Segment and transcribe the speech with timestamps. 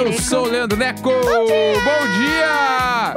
[0.00, 0.22] eu Greco.
[0.22, 1.02] sou o Leandro Neco!
[1.10, 3.14] Bom dia!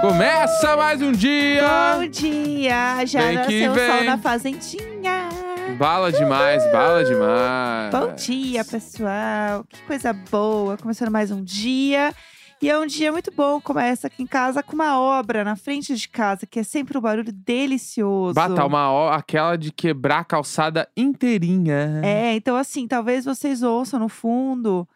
[0.00, 1.64] Começa mais um dia!
[1.96, 3.04] Bom dia!
[3.04, 4.04] Já Vem que nasceu o sol vem.
[4.06, 5.28] na fazendinha.
[5.76, 7.90] Bala demais, bala demais.
[7.90, 9.64] Bom dia, pessoal.
[9.68, 10.76] Que coisa boa.
[10.76, 12.14] Começando mais um dia.
[12.62, 13.60] E é um dia muito bom.
[13.60, 17.00] Começa aqui em casa com uma obra na frente de casa, que é sempre um
[17.00, 18.34] barulho delicioso.
[18.34, 22.00] Bata uma ó, aquela de quebrar a calçada inteirinha.
[22.04, 24.86] É, então assim, talvez vocês ouçam no fundo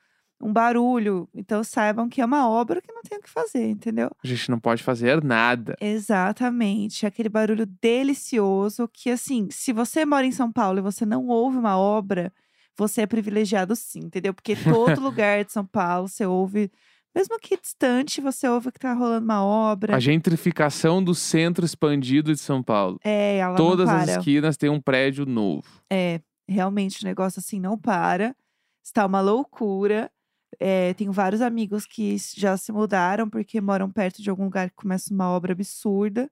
[0.41, 1.29] um barulho.
[1.35, 4.11] Então saibam que é uma obra que não tem o que fazer, entendeu?
[4.23, 5.77] A gente não pode fazer nada.
[5.81, 7.07] Exatamente.
[7.07, 11.57] Aquele barulho delicioso que, assim, se você mora em São Paulo e você não ouve
[11.57, 12.33] uma obra,
[12.77, 14.33] você é privilegiado sim, entendeu?
[14.33, 16.71] Porque todo lugar de São Paulo você ouve,
[17.15, 19.97] mesmo que distante, você ouve que tá rolando uma obra.
[19.97, 23.01] A gentrificação do centro expandido de São Paulo.
[23.03, 25.67] É, ela Todas as esquinas têm um prédio novo.
[25.91, 28.37] É, realmente o negócio assim não para.
[28.85, 30.11] Está uma loucura.
[30.61, 34.77] É, tenho vários amigos que já se mudaram porque moram perto de algum lugar que
[34.77, 36.31] começa uma obra absurda.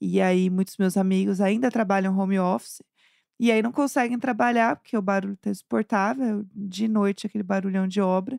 [0.00, 2.82] E aí, muitos meus amigos ainda trabalham home office.
[3.38, 6.44] E aí, não conseguem trabalhar porque o barulho tá insuportável.
[6.54, 8.38] De noite, aquele barulhão de obra.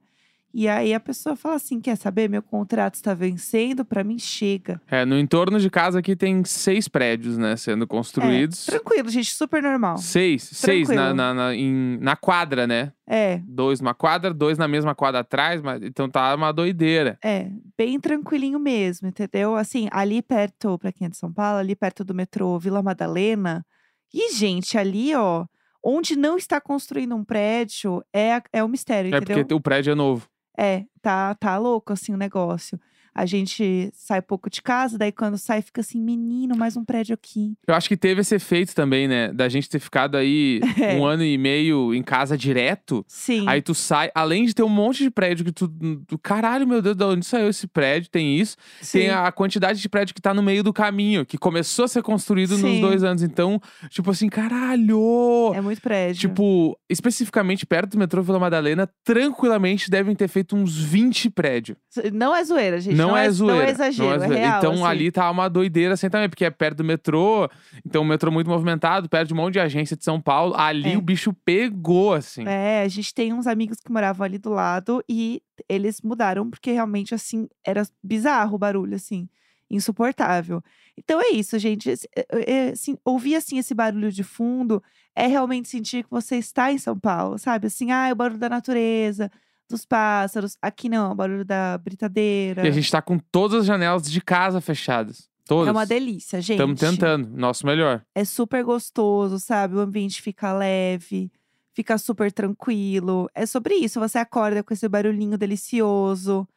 [0.54, 2.30] E aí, a pessoa fala assim: quer saber?
[2.30, 4.80] Meu contrato está vencendo, para mim chega.
[4.88, 8.68] É, no entorno de casa aqui tem seis prédios, né, sendo construídos.
[8.70, 9.98] É, tranquilo, gente, super normal.
[9.98, 11.16] Seis, seis na, Tranquilo.
[11.16, 12.92] na, na, em- na quadra, né?
[13.08, 17.18] É, Dois numa quadra, dois na mesma quadra atrás, mas então tá uma doideira.
[17.24, 19.56] É, bem tranquilinho mesmo, entendeu?
[19.56, 23.66] Assim, ali perto, pra quem é de São Paulo, ali perto do metrô Vila Madalena.
[24.14, 25.46] E, gente, ali, ó,
[25.84, 29.38] onde não está construindo um prédio, é, é o mistério, É entendeu?
[29.44, 30.28] porque o prédio é novo.
[30.58, 32.80] É, tá, tá louco, assim, o negócio.
[33.16, 37.14] A gente sai pouco de casa, daí quando sai fica assim, menino, mais um prédio
[37.14, 37.54] aqui.
[37.68, 39.32] Eu acho que teve esse efeito também, né?
[39.32, 40.96] Da gente ter ficado aí É.
[40.96, 43.06] um ano e meio em casa direto.
[43.08, 45.68] Sim, Aí tu sai, além de ter um monte de prédio que tu.
[45.68, 48.10] do caralho, meu Deus, de onde saiu esse prédio?
[48.10, 48.58] Tem isso.
[48.82, 49.00] sim.
[49.00, 52.02] Tem a quantidade de prédio que tá no meio do caminho, que começou a ser
[52.02, 52.82] construído nos Sim.
[52.82, 53.22] dois anos.
[53.24, 55.52] Então, tipo assim, caralho!
[55.54, 56.20] É muito prédio.
[56.22, 61.78] Tipo, especificamente perto do metrô Vila Madalena, tranquilamente devem ter feito uns 20 prédios.
[62.14, 62.96] Não é zoeira, gente.
[62.96, 63.62] Não, é zoeira.
[63.62, 64.84] Não é exagero, é, real, Então assim.
[64.86, 67.50] ali tá uma doideira assim também, porque é perto do metrô,
[67.86, 70.56] então o metrô muito movimentado, perto de um monte de agência de São Paulo.
[70.58, 70.98] Ali É.
[70.98, 72.46] o bicho pegou, assim.
[72.48, 76.72] É, a gente tem uns amigos que moravam ali do lado e eles mudaram porque
[76.72, 79.28] realmente, assim, era bizarro o barulho, assim,
[79.70, 80.62] insuportável.
[80.98, 81.90] Então é isso, gente.
[81.90, 84.82] esse- é- é, assim, ouvir, assim, esse barulho de fundo
[85.16, 87.68] é realmente sentir que você está em São Paulo, sabe?
[87.68, 89.32] Assim, ah, é o barulho da natureza,
[89.70, 90.58] dos pássaros.
[90.62, 92.66] Aqui não, é o barulho da britadeira.
[92.66, 95.30] E a gente tá com todas as janelas de casa fechadas.
[95.46, 95.68] Todas.
[95.68, 96.54] É uma delícia, gente.
[96.54, 98.02] Estamos tentando, nosso melhor.
[98.16, 99.76] É super gostoso, sabe?
[99.76, 101.30] O ambiente fica leve,
[101.74, 103.30] fica super tranquilo.
[103.36, 104.00] É sobre isso.
[104.00, 106.48] Você acorda com esse barulhinho delicioso,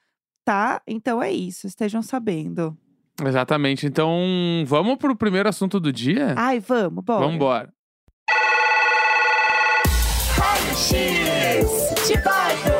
[0.44, 0.80] tá?
[0.86, 1.66] Então é isso.
[1.66, 2.76] Estejam sabendo.
[3.24, 3.86] Exatamente.
[3.86, 4.14] Então,
[4.66, 6.34] vamos pro primeiro assunto do dia?
[6.36, 7.20] Ai, vamos, bora.
[7.20, 7.72] Vamos embora.
[10.76, 12.75] X de bairro.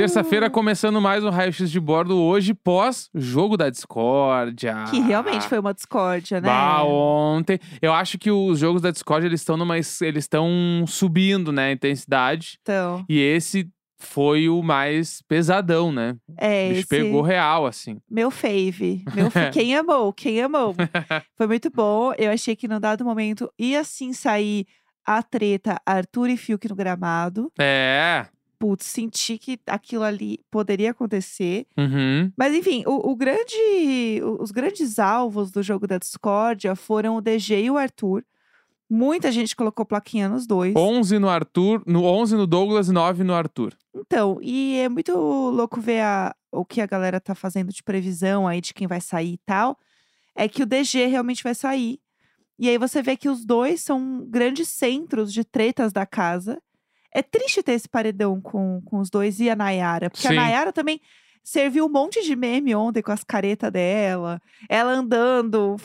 [0.00, 4.84] Terça-feira começando mais um Raio X de Bordo hoje, pós-jogo da discórdia.
[4.88, 6.48] Que realmente foi uma discórdia, né?
[6.48, 7.58] Bah, ontem.
[7.82, 9.76] Eu acho que os jogos da Discord eles estão numa.
[9.76, 10.48] Eles estão
[10.86, 11.66] subindo, né?
[11.66, 12.58] A intensidade.
[12.62, 13.68] Então, E esse
[13.98, 16.16] foi o mais pesadão, né?
[16.38, 17.98] é bicho esse pegou real, assim.
[18.10, 19.04] meu fave.
[19.14, 20.74] Meu fa- quem amou, quem amou.
[21.36, 22.10] Foi muito bom.
[22.16, 24.64] Eu achei que num dado momento ia sim sair
[25.06, 27.52] a treta Arthur e Fiuk no gramado.
[27.60, 28.24] É.
[28.60, 31.66] Putz, senti que aquilo ali poderia acontecer.
[31.78, 32.30] Uhum.
[32.36, 33.56] Mas enfim, o, o grande,
[34.38, 38.22] os grandes alvos do jogo da discórdia foram o DG e o Arthur.
[38.92, 40.74] Muita gente colocou plaquinha nos dois.
[40.76, 43.72] 11 no Arthur, no 11 no Douglas e 9 no Arthur.
[43.94, 48.46] Então, e é muito louco ver a- o que a galera tá fazendo de previsão
[48.46, 49.78] aí de quem vai sair e tal.
[50.36, 51.98] É que o DG realmente vai sair.
[52.58, 56.60] E aí você vê que os dois são grandes centros de tretas da casa.
[57.12, 60.08] É triste ter esse paredão com, com os dois e a Nayara.
[60.10, 60.34] Porque Sim.
[60.36, 61.00] a Nayara também
[61.42, 64.40] serviu um monte de meme ontem com as caretas dela.
[64.68, 65.76] Ela andando.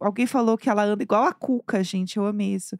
[0.00, 2.16] Alguém falou que ela anda igual a Cuca, gente.
[2.16, 2.76] Eu amei isso.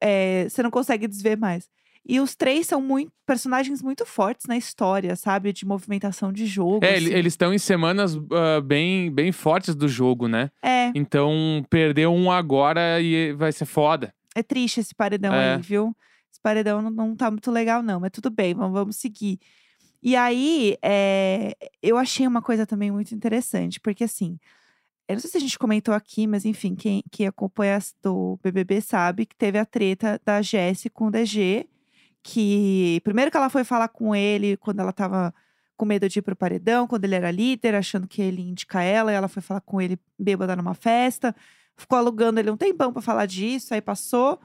[0.00, 1.68] É, você não consegue desver mais.
[2.08, 5.52] E os três são muito, personagens muito fortes na história, sabe?
[5.52, 6.80] De movimentação de jogo.
[6.84, 7.06] É, assim.
[7.06, 10.50] ele- eles estão em semanas ah, bem, bem fortes do jogo, né?
[10.62, 14.14] É, Então, perder um agora e vai ser foda.
[14.34, 15.54] é triste esse paredão É.
[15.56, 15.94] aí, viu?
[16.42, 18.00] Paredão não, não tá muito legal, não.
[18.00, 19.38] Mas tudo bem, vamos, vamos seguir.
[20.02, 24.38] E aí, é, eu achei uma coisa também muito interessante, porque assim,
[25.06, 28.80] eu não sei se a gente comentou aqui, mas enfim, quem, quem acompanha do BBB
[28.80, 31.68] sabe que teve a treta da Jessie com o DG,
[32.22, 35.34] que primeiro que ela foi falar com ele quando ela tava
[35.76, 38.84] com medo de ir pro paredão, quando ele era líder, achando que ele ia indicar
[38.84, 41.34] ela, e ela foi falar com ele bêbada numa festa,
[41.76, 44.38] ficou alugando ele um tempão pra falar disso, aí passou.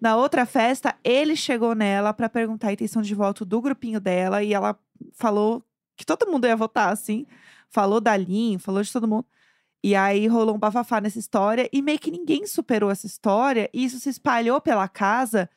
[0.00, 4.42] Na outra festa, ele chegou nela pra perguntar a intenção de voto do grupinho dela
[4.42, 4.78] e ela
[5.14, 5.62] falou
[5.96, 7.26] que todo mundo ia votar, assim.
[7.68, 9.26] Falou da Lin, falou de todo mundo.
[9.82, 13.68] E aí rolou um bafafá nessa história e meio que ninguém superou essa história.
[13.72, 15.48] E isso se espalhou pela casa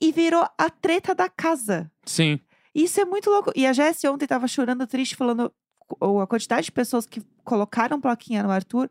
[0.00, 1.90] e virou a treta da casa.
[2.04, 2.38] Sim.
[2.74, 3.52] Isso é muito louco.
[3.54, 5.52] E a Jessie ontem tava chorando triste, falando
[6.00, 8.90] ou a quantidade de pessoas que colocaram plaquinha no Arthur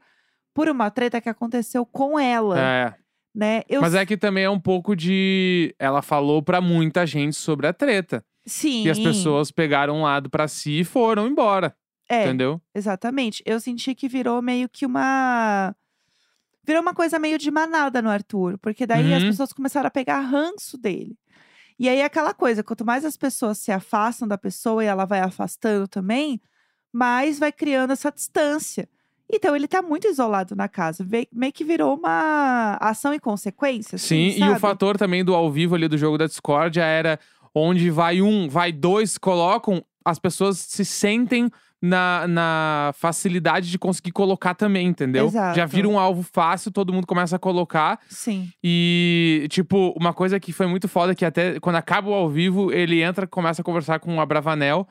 [0.53, 2.95] por uma treta que aconteceu com ela, É.
[3.33, 3.63] né?
[3.67, 5.73] Eu Mas é que também é um pouco de.
[5.79, 8.23] Ela falou pra muita gente sobre a treta.
[8.45, 8.83] sim.
[8.85, 11.75] E as pessoas pegaram um lado pra si e foram embora.
[12.09, 12.61] é, Entendeu?
[12.75, 13.41] Exatamente.
[13.45, 15.75] Eu senti que virou meio que uma.
[16.65, 18.57] Virou uma coisa meio de manada no Arthur.
[18.59, 19.29] Porque daí as Uhum.
[19.29, 21.17] pessoas começaram a pegar ranço dele.
[21.79, 25.19] E aí, aquela coisa, quanto mais as pessoas se afastam da pessoa e ela vai
[25.19, 26.39] afastando também,
[26.93, 28.87] mais vai criando essa distância.
[29.31, 31.05] Então, ele tá muito isolado na casa.
[31.31, 33.97] Meio que virou uma ação e consequência.
[33.97, 37.19] Sim, assim, e o fator também do ao vivo ali do jogo da Discordia era
[37.55, 41.49] onde vai um, vai dois, colocam, as pessoas se sentem
[41.81, 45.29] na, na facilidade de conseguir colocar também, entendeu?
[45.29, 45.75] Já Exato.
[45.75, 47.99] vira um alvo fácil, todo mundo começa a colocar.
[48.09, 48.49] Sim.
[48.63, 52.71] E, tipo, uma coisa que foi muito foda, que até quando acaba o ao vivo,
[52.71, 54.87] ele entra, começa a conversar com a Bravanel.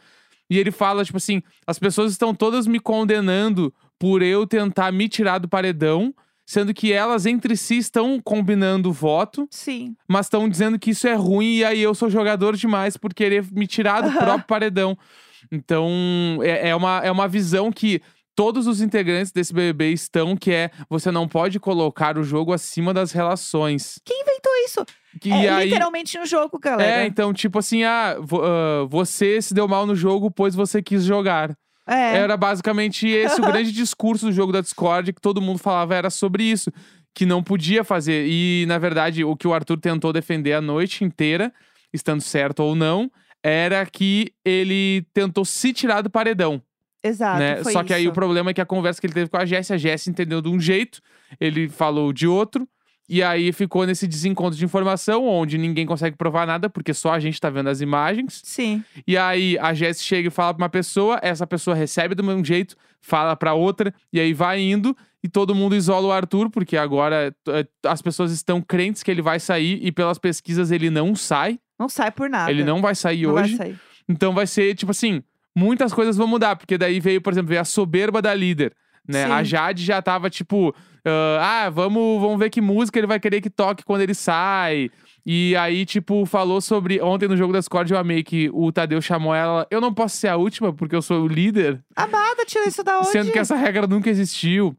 [0.50, 5.08] E ele fala, tipo assim, as pessoas estão todas me condenando por eu tentar me
[5.08, 6.12] tirar do paredão,
[6.44, 9.94] sendo que elas entre si estão combinando o voto, Sim.
[10.08, 13.46] mas estão dizendo que isso é ruim e aí eu sou jogador demais por querer
[13.52, 14.18] me tirar do Aham.
[14.18, 14.98] próprio paredão.
[15.52, 15.88] Então,
[16.42, 18.02] é, é, uma, é uma visão que
[18.34, 22.92] todos os integrantes desse BBB estão, que é você não pode colocar o jogo acima
[22.92, 24.00] das relações.
[24.04, 24.84] Quem inventou isso?
[25.20, 27.02] Que é aí, literalmente um jogo, galera.
[27.02, 31.04] é, então, tipo assim, ah, ah, você se deu mal no jogo, pois você quis
[31.04, 31.56] jogar.
[31.86, 32.16] É.
[32.16, 36.10] Era basicamente esse o grande discurso do jogo da Discord, que todo mundo falava era
[36.10, 36.72] sobre isso.
[37.14, 38.26] Que não podia fazer.
[38.26, 41.52] E, na verdade, o que o Arthur tentou defender a noite inteira,
[41.92, 43.10] estando certo ou não,
[43.42, 46.62] era que ele tentou se tirar do paredão.
[47.02, 47.38] Exato.
[47.38, 47.62] né?
[47.64, 48.10] Só que aí isso.
[48.10, 50.40] o problema é que a conversa que ele teve com a Jessie, a Jessie entendeu
[50.40, 51.00] de um jeito,
[51.40, 52.66] ele falou de outro.
[53.14, 57.20] E aí ficou nesse desencontro de informação, onde ninguém consegue provar nada, porque só a
[57.20, 58.40] gente tá vendo as imagens.
[58.42, 58.82] Sim.
[59.06, 62.42] E aí a Jessie chega e fala pra uma pessoa, essa pessoa recebe do mesmo
[62.42, 66.74] jeito, fala pra outra, e aí vai indo, e todo mundo isola o Arthur, porque
[66.74, 71.14] agora eh, as pessoas estão crentes que ele vai sair, e pelas pesquisas ele não
[71.14, 71.60] sai.
[71.78, 72.50] Não sai por nada.
[72.50, 73.56] Ele não vai sair Não vai hoje.
[73.58, 73.78] sair.
[74.08, 75.22] Então vai ser, tipo assim,
[75.54, 78.72] muitas coisas vão mudar, porque daí veio, por exemplo, veio a soberba da líder.
[79.06, 79.26] Né?
[79.26, 79.32] Sim.
[79.32, 83.40] A Jade já tava, tipo, ah, ah, vamos, vamos ver que música ele vai querer
[83.40, 84.90] que toque quando ele sai.
[85.24, 87.00] E aí, tipo, falou sobre.
[87.00, 89.66] Ontem no jogo das cordas eu amei que o Tadeu chamou ela.
[89.70, 91.80] Eu não posso ser a última, porque eu sou o líder.
[91.94, 93.08] Amada, tira isso da onde?
[93.08, 94.76] Sendo que essa regra nunca existiu.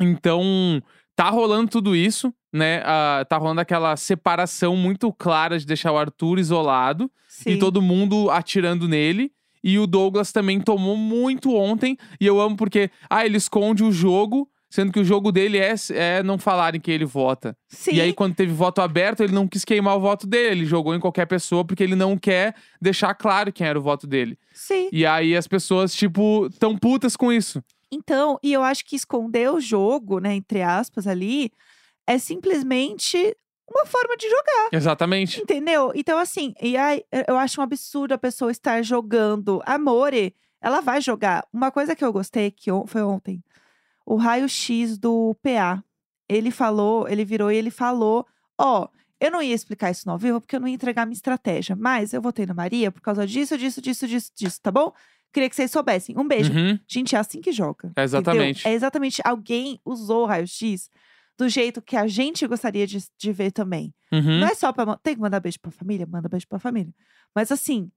[0.00, 0.82] Então,
[1.14, 2.82] tá rolando tudo isso, né?
[2.84, 7.50] Ah, tá rolando aquela separação muito clara de deixar o Arthur isolado Sim.
[7.50, 9.32] e todo mundo atirando nele.
[9.66, 11.98] E o Douglas também tomou muito ontem.
[12.20, 15.74] E eu amo porque, ah, ele esconde o jogo, sendo que o jogo dele é,
[15.90, 17.58] é não falarem que ele vota.
[17.66, 17.94] Sim.
[17.94, 20.60] E aí, quando teve voto aberto, ele não quis queimar o voto dele.
[20.60, 24.06] Ele jogou em qualquer pessoa porque ele não quer deixar claro quem era o voto
[24.06, 24.38] dele.
[24.54, 24.88] Sim.
[24.92, 27.60] E aí as pessoas, tipo, tão putas com isso.
[27.90, 31.50] Então, e eu acho que esconder o jogo, né, entre aspas, ali,
[32.06, 33.36] é simplesmente
[33.68, 34.68] uma forma de jogar.
[34.72, 35.40] Exatamente.
[35.40, 35.92] Entendeu?
[35.94, 39.62] Então, assim, e aí, eu acho um absurdo a pessoa estar jogando.
[39.66, 41.46] Amore, ela vai jogar.
[41.52, 43.42] Uma coisa que eu gostei que foi ontem,
[44.04, 45.82] o raio-x do PA.
[46.28, 48.26] Ele falou, ele virou e ele falou:
[48.58, 48.88] Ó,
[49.20, 51.76] eu não ia explicar isso no ao vivo porque eu não ia entregar minha estratégia,
[51.76, 54.92] mas eu votei na Maria por causa disso, disso, disso, disso, disso, tá bom?
[55.32, 56.16] Queria que vocês soubessem.
[56.18, 56.52] Um beijo.
[56.52, 56.78] Uhum.
[56.88, 57.88] Gente, é assim que joga.
[57.88, 58.04] entendeu?
[58.04, 58.68] Exatamente.
[58.68, 59.22] É exatamente.
[59.24, 60.90] Alguém usou o raio-x
[61.38, 63.92] do jeito que a gente gostaria de, de ver também.
[64.12, 64.40] Uhum.
[64.40, 64.96] Não é só pra.
[65.02, 66.06] Tem que mandar beijo pra família?
[66.06, 66.92] Manda beijo pra família.
[67.34, 67.90] Mas assim,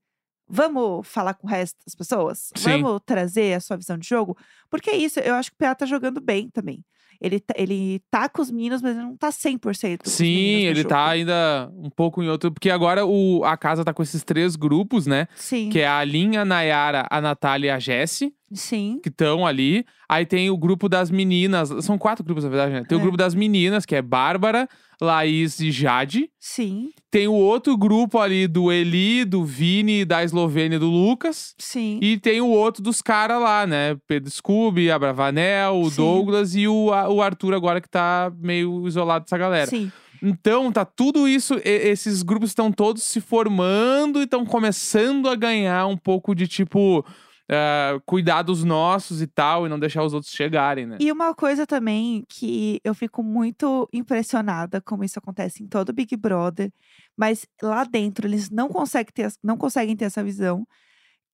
[0.48, 2.50] vamos falar com o resto das pessoas?
[2.56, 2.82] Sim.
[2.82, 4.36] Vamos trazer a sua visão de jogo?
[4.68, 6.84] Porque é isso, eu acho que o PA tá jogando bem também.
[7.20, 10.26] Ele, tá- ele tá com os meninos, mas ele não tá 100% com os Sim,
[10.64, 10.88] ele jogo.
[10.88, 12.50] tá ainda um pouco em outro.
[12.50, 15.28] Porque agora o, a casa tá com esses três grupos, né?
[15.36, 15.68] Sim.
[15.68, 18.34] Que é a Aline, a Nayara, a Natália e a Jessie.
[18.52, 18.98] Sim.
[19.02, 19.84] que estão ali.
[20.08, 21.68] Aí tem o grupo das meninas.
[21.84, 22.84] São quatro grupos, na verdade, né?
[22.88, 23.02] Tem o É.
[23.02, 24.68] grupo das meninas, que é Bárbara,
[25.00, 26.28] Laís e Jade.
[26.38, 26.90] Sim.
[27.10, 31.54] Tem o outro grupo ali do Eli, do Vini, da Eslovênia e do Lucas.
[31.58, 31.98] Sim.
[32.02, 33.96] E tem o outro dos caras lá, né?
[34.06, 35.96] Pedro Scooby, a Bravanel, o Sim.
[35.96, 39.66] Douglas e o, a- o Arthur agora que tá meio isolado dessa galera.
[39.66, 39.90] Sim.
[40.22, 45.34] Então, tá tudo isso, e- esses grupos estão todos se formando e estão começando a
[45.34, 47.04] ganhar um pouco de tipo.
[47.50, 50.98] Ah, cuidar dos nossos e tal, e não deixar os outros chegarem, né?
[51.00, 56.16] E uma coisa também que eu fico muito impressionada como isso acontece em todo Big
[56.16, 56.72] Brother,
[57.16, 60.64] mas lá dentro eles não conseguem ter, não conseguem ter essa visão,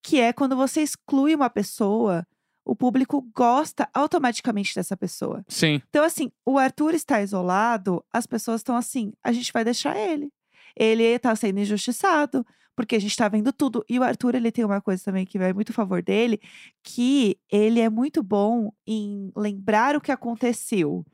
[0.02, 2.26] que é quando você exclui uma pessoa,
[2.64, 5.44] o público gosta automaticamente dessa pessoa.
[5.49, 5.82] Sim.
[5.90, 10.30] Então, assim, o Arthur está isolado, as pessoas estão assim, a gente vai deixar ele.
[10.75, 12.44] Ele está sendo injustiçado,
[12.76, 13.83] porque a gente está vendo tudo.
[13.88, 16.38] E o Arthur, ele tem uma coisa também que vai muito a favor dele,
[16.85, 21.04] que ele é muito bom em lembrar o que aconteceu.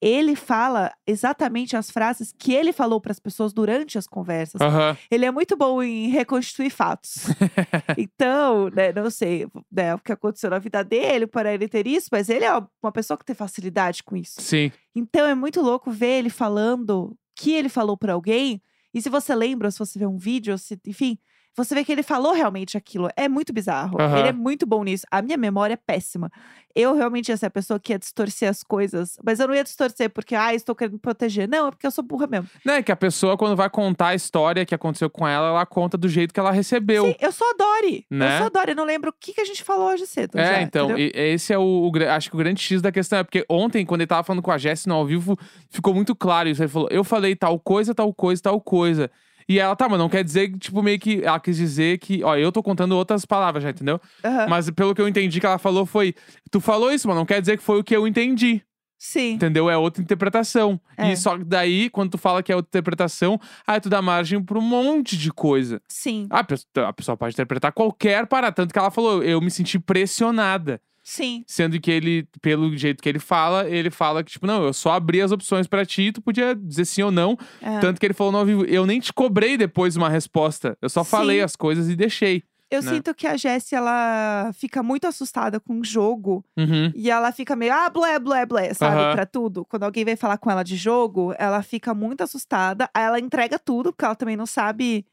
[0.00, 4.60] Ele fala exatamente as frases que ele falou para as pessoas durante as conversas.
[4.60, 4.96] Aham.
[5.10, 7.26] Ele é muito bom em reconstituir fatos.
[7.96, 12.08] então, né, não sei né, o que aconteceu na vida dele para ele ter isso,
[12.10, 12.52] mas ele é
[12.82, 14.40] uma pessoa que tem facilidade com isso.
[14.40, 14.72] Sim.
[14.94, 18.60] Então é muito louco ver ele falando que ele falou pra alguém.
[18.94, 21.18] E se você lembra, se você vê um vídeo, se, enfim,
[21.56, 23.08] você vê que ele falou realmente aquilo.
[23.16, 24.00] É muito bizarro.
[24.00, 24.18] Aham.
[24.18, 25.06] Ele é muito bom nisso.
[25.10, 26.30] A minha memória é péssima.
[26.74, 29.16] Eu realmente ia ser a pessoa que ia distorcer as coisas.
[29.24, 31.48] Mas eu não ia distorcer porque, ah, estou querendo proteger.
[31.48, 32.48] Não, é porque eu sou burra mesmo.
[32.66, 35.96] Né, que a pessoa, quando vai contar a história que aconteceu com ela, ela conta
[35.96, 37.06] do jeito que ela recebeu.
[37.06, 38.04] Sim, eu sou a Dory.
[38.10, 38.34] Né?
[38.34, 38.70] Eu sou a Dory.
[38.72, 40.36] Eu não lembro o que, que a gente falou hoje cedo.
[40.36, 43.20] É, já, então, e- esse é o, o Acho que o grande X da questão
[43.20, 45.38] é porque ontem, quando ele tava falando com a Jess no ao vivo,
[45.70, 46.60] ficou muito claro isso.
[46.60, 49.08] Ele falou: eu falei tal coisa, tal coisa, tal coisa.
[49.48, 51.22] E ela, tá, mas não quer dizer que, tipo, meio que.
[51.22, 52.22] Ela quis dizer que.
[52.24, 54.00] Ó, eu tô contando outras palavras já, entendeu?
[54.24, 54.46] Aham.
[54.48, 56.14] Mas pelo que eu entendi que ela falou foi:
[56.50, 58.62] tu falou isso, mas não quer dizer que foi o que eu entendi.
[58.98, 59.32] Sim.
[59.32, 59.68] Entendeu?
[59.68, 60.80] É outra interpretação.
[60.96, 61.12] É.
[61.12, 64.42] E só que daí, quando tu fala que é outra interpretação, aí tu dá margem
[64.42, 65.82] pra um monte de coisa.
[65.86, 66.26] Sim.
[66.30, 68.54] A pessoa, a pessoa pode interpretar qualquer parada.
[68.54, 70.80] Tanto que ela falou, eu me senti pressionada.
[71.04, 71.44] Sim.
[71.46, 74.92] Sendo que ele, pelo jeito que ele fala, ele fala que, tipo, não, eu só
[74.92, 77.36] abri as opções pra ti, tu podia dizer sim ou não.
[77.60, 77.78] É.
[77.78, 80.78] Tanto que ele falou no ao vivo, eu nem te cobrei depois uma resposta.
[80.80, 81.10] Eu só Sim.
[81.10, 82.42] falei as coisas e deixei.
[82.70, 82.90] Eu né?
[82.90, 86.42] sinto que a Jessie, ela fica muito assustada com o jogo.
[86.56, 86.90] Uhum.
[86.94, 88.96] E ela fica meio, ah, blé, blé, blé, sabe?
[88.96, 89.12] Aham.
[89.12, 89.64] Pra tudo.
[89.66, 92.88] Quando alguém vem falar com ela de jogo, ela fica muito assustada.
[92.94, 95.06] Aí ela entrega tudo, porque ela também não sabe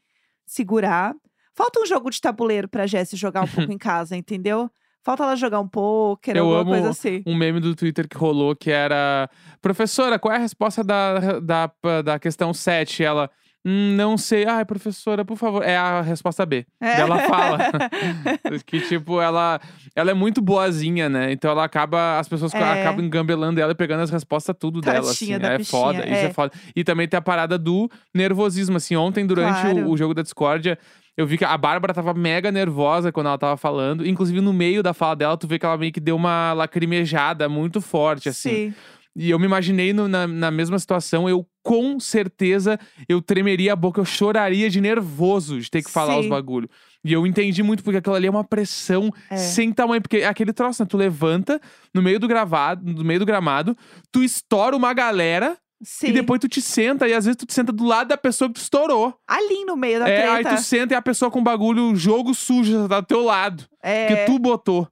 [0.46, 1.14] segurar.
[1.54, 4.70] Falta um jogo de tabuleiro pra Jessie jogar um pouco em casa, entendeu?
[5.04, 7.22] Falta ela jogar um pôquer, Eu alguma coisa assim.
[7.26, 9.28] Um meme do Twitter que rolou que era:
[9.60, 11.70] Professora, qual é a resposta da, da,
[12.04, 13.02] da questão 7?
[13.02, 13.28] Ela.
[13.64, 14.44] "Hum, não sei.
[14.46, 15.62] Ai, professora, por favor.
[15.64, 16.66] É a resposta B.
[16.80, 17.00] É.
[17.00, 17.58] Ela fala.
[18.66, 19.60] que, tipo, ela,
[19.94, 21.32] ela é muito boazinha, né?
[21.32, 22.18] Então ela acaba.
[22.18, 22.58] As pessoas É.
[22.82, 24.98] acabam engambelando ela e pegando as respostas tudo dela.
[25.00, 25.26] Assim.
[25.26, 25.98] Tadinha da É foda.
[25.98, 26.32] bichinha, Isso é é.
[26.32, 26.52] foda.
[26.74, 28.76] E também tem a parada do nervosismo.
[28.76, 29.86] Assim, ontem, durante Claro.
[29.86, 30.78] o, o jogo da discórdia.
[31.16, 34.06] Eu vi que a Bárbara tava mega nervosa quando ela tava falando.
[34.06, 37.48] Inclusive, no meio da fala dela, tu vê que ela meio que deu uma lacrimejada
[37.48, 38.48] muito forte, assim.
[38.70, 38.74] Sim.
[39.14, 41.28] E eu me imaginei no- na, na mesma situação.
[41.28, 46.16] Eu, com certeza, eu tremeria a boca, eu choraria de nervoso de ter que falar
[46.16, 46.30] os Sim.
[46.30, 46.66] bagulho.
[47.04, 49.36] E eu entendi muito, porque aquilo ali é uma pressão É.
[49.36, 50.00] sem tamanho.
[50.00, 50.86] Porque é aquele troço, né?
[50.90, 51.60] Tu levanta
[51.92, 53.76] no meio do gravado, no meio do gramado,
[54.10, 56.08] tu estoura uma galera Sim.
[56.08, 58.48] e depois tu te senta, e às vezes tu te senta do lado da pessoa
[58.48, 59.14] que tu estourou.
[59.26, 62.88] Ali no meio da É, aí tu senta e a pessoa com bagulho, jogo sujo,
[62.88, 63.64] tá do teu lado.
[63.82, 64.06] É.
[64.06, 64.88] Que tu botou.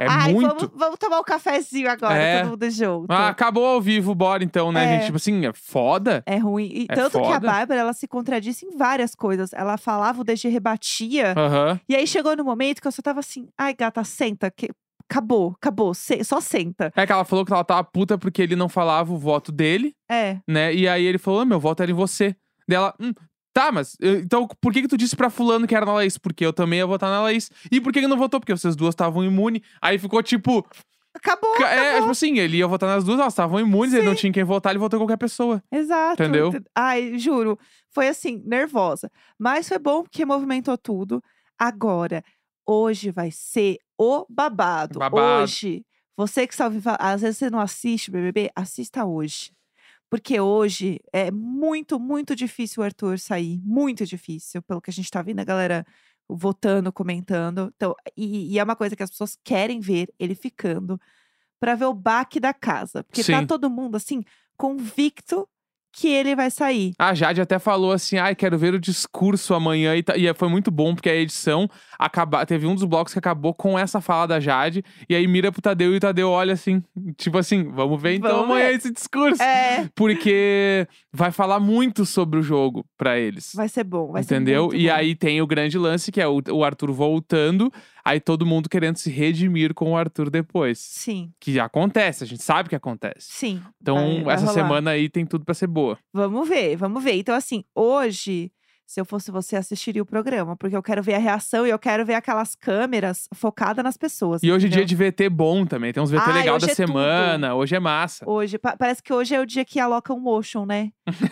[0.00, 0.46] É Ai, muito.
[0.54, 2.40] vamos, vamos tomar um cafezinho agora, É.
[2.42, 3.10] todo mundo junto.
[3.10, 4.88] Ah, acabou ao vivo, bora então, né, É.
[4.94, 5.06] gente?
[5.06, 6.22] Tipo assim, é foda.
[6.24, 6.70] É ruim.
[6.72, 7.40] E É tanto que a foda.
[7.48, 9.52] Bárbara, ela se contradisse em várias coisas.
[9.52, 11.34] Ela falava, o DG rebatia.
[11.88, 14.70] E aí chegou no momento que eu só tava assim, ai, gata, senta, que
[15.10, 16.92] acabou, acabou, se- só senta.
[16.96, 19.94] É que ela falou que ela tava puta porque ele não falava o voto dele,
[20.08, 20.74] É, né?
[20.74, 22.34] E aí ele falou: ah, meu voto era em você.
[22.68, 23.12] Daí ela, hum,
[23.54, 26.18] tá, mas eu- então por que que tu disse pra fulano que era na Laís?
[26.18, 27.50] Porque eu também ia votar na Laís.
[27.72, 28.38] E por que que não votou?
[28.40, 29.62] Porque vocês duas estavam imunes.
[29.80, 30.66] Aí ficou tipo,
[31.14, 32.00] acabou, ca- é, acabou.
[32.00, 34.72] tipo assim, ele ia votar nas duas, elas estavam imunes, ele não tinha quem votar,
[34.72, 35.62] ele votou em qualquer pessoa.
[35.72, 36.22] Exato.
[36.22, 36.52] Entendeu?
[36.74, 37.58] Ai, juro,
[37.90, 39.10] foi assim, nervosa.
[39.38, 41.22] Mas foi bom porque movimentou tudo.
[41.58, 42.22] Agora,
[42.66, 44.98] hoje vai ser o babado.
[44.98, 45.42] Babado.
[45.42, 45.84] Hoje,
[46.16, 49.52] você que está ouvindo, falar- às vezes você não assiste BBB, assista hoje.
[50.10, 53.60] Porque hoje é muito, muito difícil o Arthur sair.
[53.62, 55.84] Muito difícil, pelo que a gente tá vendo a galera
[56.28, 57.70] votando, comentando.
[57.76, 60.98] Então, e, e é uma coisa que as pessoas querem ver ele ficando
[61.60, 63.04] pra ver o baque da casa.
[63.04, 63.46] Porque tá Sim.
[63.46, 64.22] todo mundo assim,
[64.56, 65.48] convicto
[65.98, 66.92] que ele vai sair.
[66.98, 69.96] A Jade até falou assim: ai, quero ver o discurso amanhã.
[69.96, 72.44] E, e foi muito bom, porque a edição acaba...
[72.46, 74.84] teve um dos blocos que acabou com essa fala da Jade.
[75.08, 76.82] E aí mira pro Tadeu e o Tadeu olha assim,
[77.16, 78.74] tipo assim, vamos ver então Vamos amanhã ver.
[78.76, 79.42] esse discurso.
[79.42, 83.52] É, Porque vai falar muito sobre o jogo pra eles.
[83.54, 84.12] vai ser bom.
[84.12, 84.64] Vai entendeu?
[84.70, 84.94] Ser muito e bom.
[84.94, 87.72] aí tem o grande lance, que é o, o Arthur voltando,
[88.08, 90.78] aí todo mundo querendo se redimir com o Arthur depois.
[90.78, 93.28] Sim, Que acontece, a gente sabe que acontece.
[93.32, 93.60] sim.
[93.80, 94.54] Então, vai- vai essa rolar.
[94.62, 95.98] semana aí tem tudo pra ser boa.
[96.12, 97.12] Vamos ver, vamos ver.
[97.14, 98.50] Então, assim, hoje,
[98.90, 101.78] se eu fosse você, assistiria o programa, porque eu quero ver a reação e eu
[101.78, 104.42] quero ver aquelas câmeras focadas nas pessoas.
[104.42, 105.92] E hoje é dia de VT bom também.
[105.92, 106.74] Tem uns VT Ai, legal da é tudo.
[106.76, 107.54] semana.
[107.54, 108.24] Hoje é massa.
[108.26, 110.88] Hoje, pa- parece que hoje é o dia que aloca o motion, né?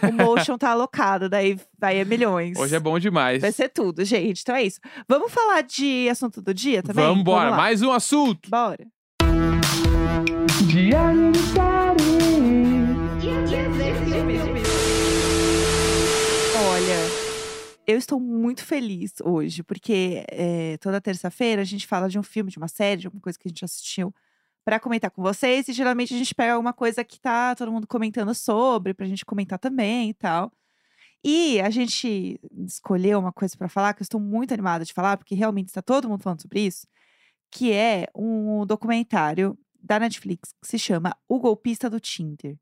[0.06, 2.58] O motion tá alocado, daí vai é milhões.
[2.58, 3.40] Hoje é bom demais.
[3.40, 4.42] Vai ser tudo, gente.
[4.42, 4.78] Então é isso.
[5.08, 7.04] Vamos falar de assunto do dia também?
[7.06, 7.52] Vamos embora.
[7.56, 8.50] Mais um assunto.
[8.50, 8.86] Bora.
[10.68, 10.90] De
[17.86, 22.50] eu estou muito feliz hoje, porque eh, toda terça-feira a gente fala de um filme,
[22.50, 24.14] de uma série, de alguma coisa que a gente assistiu
[24.64, 25.68] pra comentar com vocês.
[25.68, 29.24] E geralmente a gente pega alguma coisa que tá todo mundo comentando sobre, pra gente
[29.24, 30.52] comentar também e tal.
[31.24, 35.16] E a gente escolheu uma coisa pra falar que eu estou muito animada de falar,
[35.16, 36.86] porque realmente está todo mundo falando sobre isso,
[37.50, 42.56] que é um documentário da Netflix que se chama O Golpista do Tinder.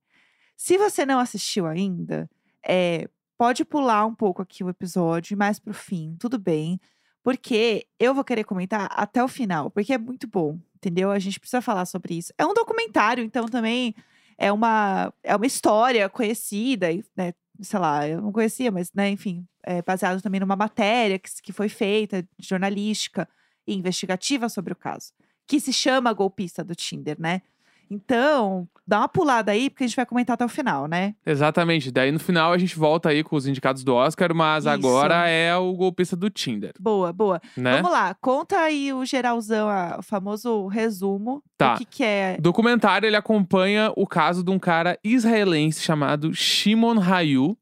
[0.57, 2.29] Se você não assistiu ainda,
[2.67, 6.81] é, pode pular um pouco aqui o episódio, mais pro fim, tudo bem.
[7.23, 11.11] Porque eu vou querer comentar até o final, porque é muito bom, entendeu?
[11.11, 12.33] A gente precisa falar sobre isso.
[12.37, 13.95] É um documentário, então também
[14.37, 17.33] é uma, é uma história conhecida, né?
[17.63, 21.53] Sei lá, eu não conhecia, mas, né, enfim, é baseado também numa matéria que, que
[21.53, 23.29] foi feita, jornalística
[23.67, 25.13] e investigativa sobre o caso,
[25.47, 27.43] que se chama Golpista do Tinder, né?
[27.91, 31.15] Então, dá uma pulada aí, porque a gente vai comentar até o final, né?
[31.25, 31.91] Exatamente.
[31.91, 34.69] Daí no final a gente volta aí com os indicados do Oscar, mas Isso.
[34.73, 37.41] agora é o golpista do Tinder, Boa, boa.
[37.57, 37.77] né?
[37.77, 41.75] Vamos lá, conta aí o geralzão, a- o famoso resumo Tá.
[41.75, 42.37] do que, que é.
[42.41, 47.57] Documentário ele acompanha o caso de um cara israelense chamado Shimon Hayu,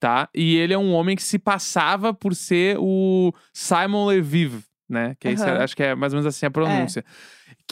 [0.00, 0.28] tá?
[0.34, 5.14] E ele é um homem que se passava por ser o Simon Leviv, né?
[5.18, 5.62] Que é Aham.
[5.64, 7.04] acho que é mais ou menos assim a pronúncia.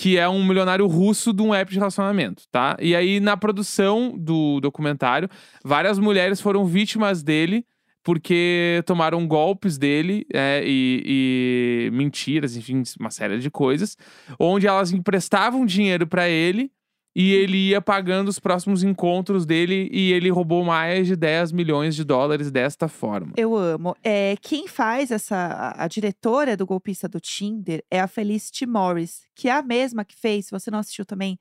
[0.02, 2.76] Que é um milionário russo de um app de relacionamento, tá?
[2.80, 5.28] E aí, na produção do documentário,
[5.64, 7.64] várias mulheres foram vítimas dele
[8.02, 13.96] porque tomaram golpes dele é, e, e mentiras, enfim, uma série de coisas,
[14.40, 16.72] onde elas emprestavam dinheiro pra ele
[17.14, 21.94] e ele ia pagando os próximos encontros dele e ele roubou mais de 10 milhões
[21.94, 23.33] de dólares desta forma.
[23.37, 23.94] Eu amo.
[24.03, 25.37] É, quem faz essa.
[25.37, 30.05] A, a diretora do golpista do Tinder é a Felicity Morris, que é a mesma
[30.05, 31.38] que fez, se você não assistiu também,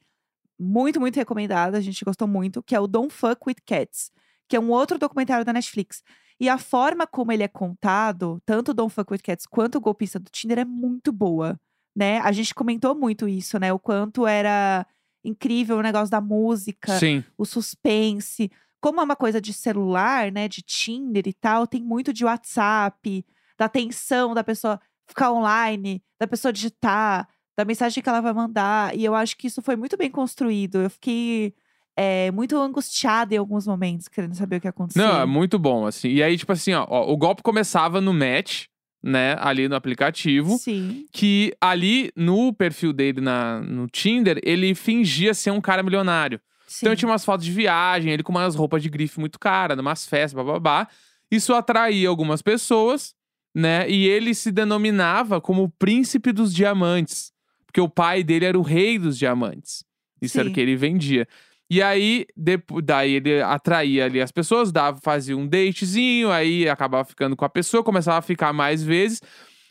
[0.60, 4.12] muito, muito recomendada, a gente gostou muito, que é o Don't Fuck with Cats,
[4.48, 6.04] que é um outro documentário da Netflix.
[6.40, 9.82] E a forma como ele é contado, tanto o Don't Fuck with Cats quanto o
[9.82, 11.60] golpista do Tinder, é muito boa.
[11.96, 12.20] Né?
[12.20, 13.74] A gente comentou muito isso, né?
[13.74, 14.86] O quanto era
[15.24, 18.52] incrível o negócio da música Sim, o suspense.
[18.80, 23.26] Como é uma coisa de celular, né, de Tinder e tal, tem muito de WhatsApp,
[23.58, 28.98] da tensão da pessoa ficar online, da pessoa digitar, da mensagem que ela vai mandar.
[28.98, 30.80] E eu acho que isso foi muito bem construído.
[30.80, 31.54] Eu fiquei
[31.96, 35.06] é, muito angustiada em alguns momentos, querendo saber o que aconteceu.
[35.06, 36.10] Não, é muito bom, assim.
[36.10, 38.66] E aí, tipo assim, ó, ó, o golpe começava no match,
[39.04, 40.58] né, ali no aplicativo.
[40.58, 46.40] Sim, Que ali, no perfil dele na, no Tinder, ele fingia ser um cara milionário.
[46.68, 46.86] sim.
[46.86, 50.06] Então tinha umas fotos de viagem, ele com umas roupas de grife muito cara, numas
[50.06, 50.88] festas, bababá.
[51.30, 53.14] Isso atraía algumas pessoas,
[53.56, 53.90] né?
[53.90, 57.32] E ele se denominava como o príncipe dos diamantes.
[57.66, 59.84] Porque o pai dele era o rei dos diamantes.
[60.22, 60.54] Isso era o Sim.
[60.56, 61.26] que ele vendia.
[61.74, 67.06] E aí, depo- daí ele atraía ali as pessoas, dava, fazia um datezinho, aí acabava
[67.06, 69.22] ficando com a pessoa, começava a ficar mais vezes.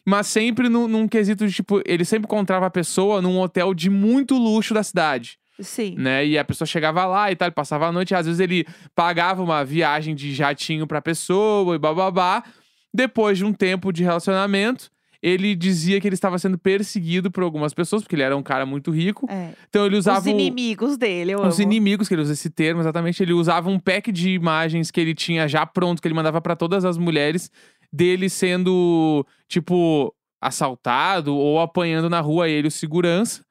[0.07, 3.91] Mas sempre num, num quesito de, tipo, ele sempre encontrava a pessoa num hotel de
[3.91, 5.95] muito luxo da cidade Sim.
[5.99, 6.25] né?
[6.27, 9.43] E a pessoa chegava lá e tal, ele passava a noite, às vezes ele pagava
[9.43, 12.43] uma viagem de jatinho pra pessoa e bababá.
[12.95, 14.91] Depois de um tempo de relacionamento,
[15.23, 18.65] ele dizia que ele estava sendo perseguido por algumas pessoas, porque ele era um cara
[18.65, 19.27] muito rico.
[19.31, 19.51] É.
[19.69, 21.63] Então ele usava Os o- inimigos dele, eu os amo.
[21.63, 25.15] inimigos, que ele usa esse termo exatamente, ele usava um pack de imagens que ele
[25.15, 27.51] tinha já pronto, que ele mandava pra todas as mulheres,
[27.93, 33.45] dele sendo, tipo, assaltado ou apanhando na rua ele, o segurança.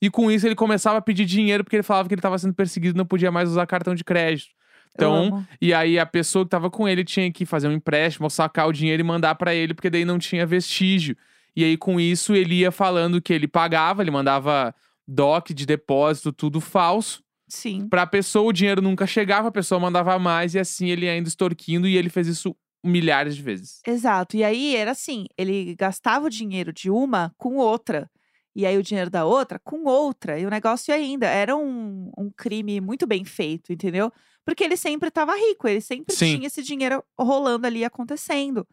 [0.00, 2.54] E com isso ele começava a pedir dinheiro porque ele falava que ele estava sendo
[2.54, 4.50] perseguido e não podia mais usar cartão de crédito.
[4.94, 8.68] Então, e aí a pessoa que tava com ele tinha que fazer um empréstimo, sacar
[8.68, 11.16] o dinheiro e mandar pra ele, porque daí não tinha vestígio.
[11.54, 14.74] E aí com isso ele ia falando que ele pagava, ele mandava
[15.06, 17.88] doc de depósito, tudo falso, Sim.
[17.88, 21.88] Pra pessoa, o dinheiro nunca chegava, a pessoa mandava mais e assim ele ainda extorquindo
[21.88, 23.80] e ele fez isso milhares de vezes.
[23.86, 24.36] Exato.
[24.36, 28.08] E aí era assim: ele gastava o dinheiro de uma com outra.
[28.54, 30.38] E aí o dinheiro da outra com outra.
[30.38, 34.12] E o negócio ainda era um, um crime muito bem feito, entendeu?
[34.48, 36.36] Porque ele sempre estava rico, ele sempre Sim.
[36.36, 38.66] tinha esse dinheiro rolando ali acontecendo.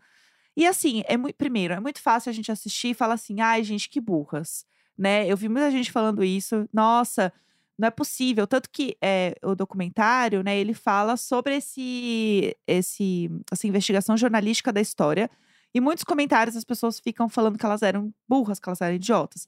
[0.55, 3.61] E assim, é muito, primeiro, é muito fácil a gente assistir e falar assim: ai,
[3.61, 4.65] gente, que burras.
[4.97, 5.27] Né?
[5.27, 6.65] Eu vi muita gente falando isso.
[6.71, 7.29] Nossa,
[7.77, 8.47] não é possível.
[8.47, 14.79] Tanto que é, o documentário, né, ele fala sobre esse, esse, essa investigação jornalística da
[14.79, 15.29] história.
[15.73, 19.45] E muitos comentários as pessoas ficam falando que elas eram burras, que elas eram idiotas.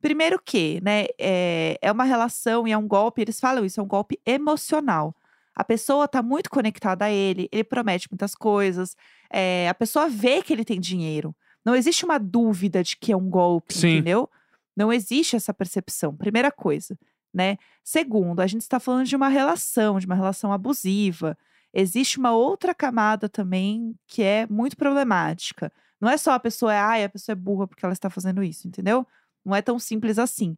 [0.00, 3.82] Primeiro que, né, é, é uma relação e é um golpe, eles falam isso, é
[3.82, 5.14] um golpe emocional.
[5.56, 8.94] A pessoa tá muito conectada a ele, ele promete muitas coisas,
[9.30, 11.34] é, a pessoa vê que ele tem dinheiro.
[11.64, 13.94] Não existe uma dúvida de que é um golpe, Sim.
[13.94, 14.30] entendeu?
[14.76, 16.14] Não existe essa percepção.
[16.14, 16.96] Primeira coisa,
[17.32, 17.56] né?
[17.82, 21.36] Segundo, a gente está falando de uma relação, de uma relação abusiva.
[21.72, 25.72] Existe uma outra camada também que é muito problemática.
[26.00, 28.42] Não é só a pessoa é, ai, a pessoa é burra porque ela está fazendo
[28.42, 29.06] isso, entendeu?
[29.44, 30.56] Não é tão simples assim.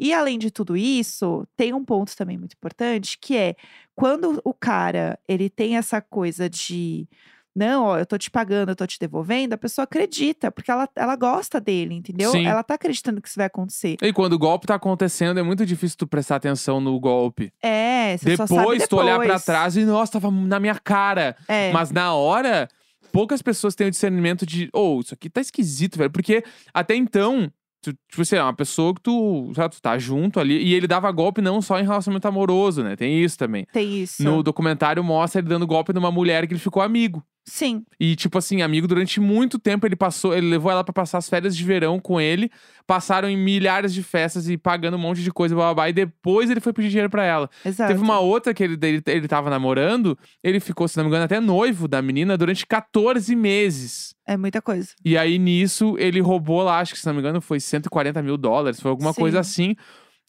[0.00, 3.54] E além de tudo isso, tem um ponto também muito importante, que é
[3.94, 7.06] quando o cara, ele tem essa coisa de
[7.54, 10.88] não, ó, eu tô te pagando, eu tô te devolvendo, a pessoa acredita, porque ela,
[10.96, 12.30] ela gosta dele, entendeu?
[12.30, 12.46] Sim.
[12.46, 13.96] Ela tá acreditando que isso vai acontecer.
[14.00, 17.52] E quando o golpe tá acontecendo, é muito difícil tu prestar atenção no golpe.
[17.62, 18.88] É, você só sabe Depois, depois.
[18.88, 21.36] tu olhar pra trás e, nossa, tava na minha cara.
[21.46, 22.68] É, Mas na hora,
[23.12, 26.10] poucas pessoas têm o discernimento de, oh, isso aqui tá esquisito, velho.
[26.10, 30.38] Porque até então, tu, tipo assim, é uma pessoa que tu, já, tu tá junto
[30.38, 30.56] ali.
[30.62, 32.96] E ele dava golpe não só em relacionamento amoroso, né?
[32.96, 33.66] Tem isso também.
[33.72, 34.22] tem isso.
[34.22, 37.22] No documentário mostra ele dando golpe numa mulher que ele ficou amigo.
[37.50, 41.18] Sim, E, tipo assim, amigo, durante muito tempo ele passou, ele levou ela pra passar
[41.18, 42.48] as férias de verão com ele.
[42.86, 45.92] Passaram em milhares de festas e pagando um monte de coisa, blá, blá, blá, e
[45.92, 47.50] depois ele foi pedir dinheiro pra ela.
[47.64, 47.88] exato.
[47.92, 51.24] Teve uma outra que ele, ele, ele tava namorando, ele ficou, se não me engano,
[51.24, 54.14] até noivo da menina durante 14 meses.
[54.24, 54.90] É muita coisa.
[55.04, 58.36] E aí, nisso, ele roubou lá, acho que se não me engano, foi 140 mil
[58.36, 59.20] dólares, foi alguma Sim.
[59.22, 59.74] coisa assim.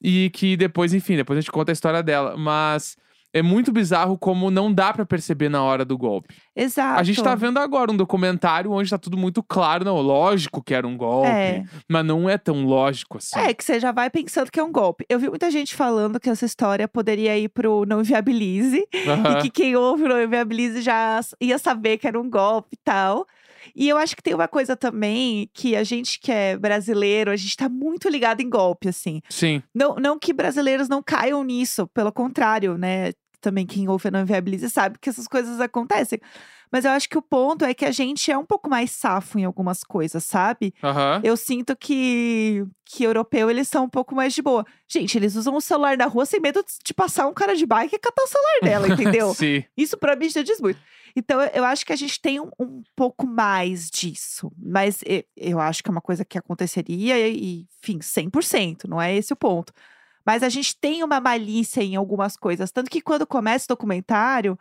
[0.04, 2.36] E que depois, enfim, depois a gente conta a história dela.
[2.36, 2.98] Mas
[3.34, 6.36] é muito bizarro como não dá pra perceber na hora do golpe.
[6.56, 7.00] Exato.
[7.00, 9.86] A gente tá vendo agora um documentário onde tá tudo muito claro.
[9.86, 11.64] Não, lógico que era um golpe, É.
[11.90, 13.40] mas não é tão lógico assim.
[13.40, 15.06] É, que você já vai pensando que é um golpe.
[15.10, 18.86] Eu vi muita gente falando que essa história poderia ir pro Não Inviabilize.
[18.94, 22.78] E que quem ouve o Não Inviabilize já ia saber que era um golpe e
[22.84, 23.26] tal.
[23.76, 27.36] E eu acho que tem uma coisa também que a gente que é brasileiro, a
[27.36, 29.22] gente tá muito ligado em golpe, assim.
[29.30, 33.12] Sim, Não, não que brasileiros não caiam nisso, pelo contrário, né?
[33.40, 36.20] Também quem ouve Não Inviabilize sabe que essas coisas acontecem.
[36.72, 39.38] Mas eu acho que o ponto é que a gente é um pouco mais safo
[39.38, 40.74] em algumas coisas, sabe?
[40.82, 41.20] aham.
[41.24, 44.66] Eu sinto que, que europeu, eles são um pouco mais de boa.
[44.88, 47.96] Gente, eles usam o celular na rua sem medo de- passar um cara de bike
[47.96, 49.34] e catar o celular dela, entendeu?
[49.34, 49.64] Sim.
[49.76, 50.80] Isso pra mim já diz muito.
[51.14, 54.50] Então, eu- eu acho que a gente tem um, um pouco mais disso.
[54.58, 58.88] Mas e- eu acho que é uma coisa que aconteceria e, e, enfim, 100%.
[58.88, 59.74] Não é esse o ponto.
[60.26, 62.72] Mas a gente tem uma malícia em algumas coisas.
[62.72, 64.58] Tanto que quando começa o documentário,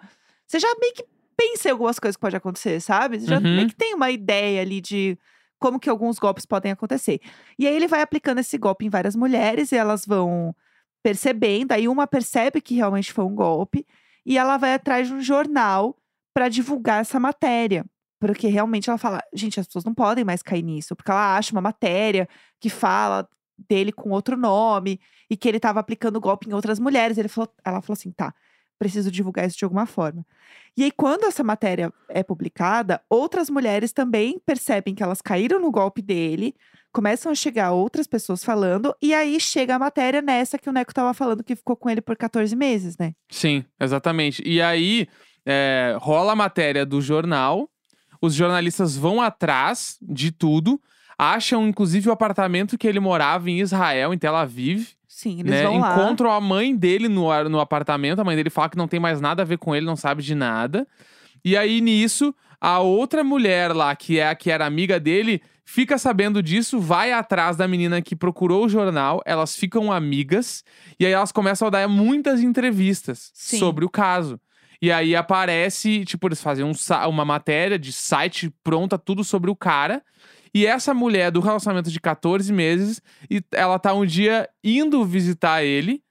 [0.46, 1.04] você já meio que
[1.40, 3.18] pensa em algumas coisas que pode acontecer, sabe?
[3.18, 3.54] Você já Uhum.
[3.56, 5.18] meio que tem uma ideia ali de
[5.58, 7.20] como que alguns golpes podem acontecer.
[7.58, 10.54] E aí ele vai aplicando esse golpe em várias mulheres e elas vão
[11.02, 11.72] percebendo.
[11.72, 13.86] Aí uma percebe que realmente foi um golpe
[14.24, 15.96] e ela vai atrás de um jornal
[16.34, 17.84] para divulgar essa matéria.
[18.20, 21.52] Porque realmente ela fala, gente, as pessoas não podem mais cair nisso, porque ela acha
[21.52, 22.28] uma matéria
[22.60, 23.26] que fala
[23.68, 25.00] dele com outro nome
[25.30, 27.16] e que ele estava aplicando golpe em outras mulheres.
[27.16, 28.34] Ele falou, ela falou assim, tá,
[28.80, 30.26] preciso divulgar isso de alguma forma.
[30.74, 35.70] E aí, quando essa matéria é publicada, outras mulheres também percebem que elas caíram no
[35.70, 36.54] golpe dele,
[36.90, 40.94] começam a chegar outras pessoas falando, e aí chega a matéria nessa que o Neco
[40.94, 43.12] tava falando que ficou com ele por 14 meses, né?
[43.30, 44.42] Sim, exatamente.
[44.46, 45.06] E aí,
[45.44, 47.68] é, rola a matéria do jornal,
[48.22, 50.80] os jornalistas vão atrás de tudo,
[51.20, 54.88] acham inclusive o apartamento que ele morava em Israel, em Tel Aviv.
[55.06, 55.64] Sim, eles né?
[55.64, 55.92] vão lá.
[55.94, 59.20] Encontram a mãe dele no, no apartamento, a mãe dele fala que não tem mais
[59.20, 60.88] nada a ver com ele, não sabe de nada.
[61.44, 65.98] E aí, nisso, a outra mulher lá, que é a que era amiga dele, fica
[65.98, 70.64] sabendo disso, vai atrás da menina que procurou o jornal, elas ficam amigas,
[70.98, 73.58] e aí elas começam a dar muitas entrevistas Sim.
[73.58, 74.40] sobre o caso.
[74.80, 76.72] E aí aparece, tipo, eles fazem um
[77.08, 80.02] uma matéria de site pronta, tudo sobre o cara.
[80.54, 85.62] E essa mulher do relacionamento de 14 meses, e ela tá um dia indo visitar
[85.64, 86.02] ele,